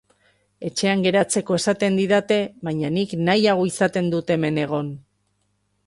Etxean 0.69 1.03
geratzeko 1.07 1.59
esaten 1.59 1.99
didate, 2.01 2.39
baina 2.69 2.91
nik 2.99 3.15
nahiago 3.29 3.71
izaten 3.73 4.13
dut 4.17 4.37
hemen 4.39 4.63
egon. 4.65 4.95